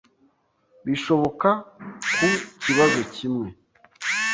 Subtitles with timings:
[0.85, 1.49] bishoboka
[2.15, 2.29] ku
[2.61, 3.47] kibazo kimwe.